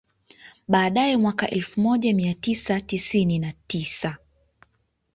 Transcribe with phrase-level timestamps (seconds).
[0.67, 4.17] Baadae mwaka elfu moja mia tisa tisini na tisa